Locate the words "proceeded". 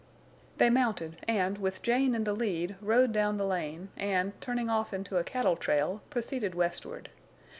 6.09-6.55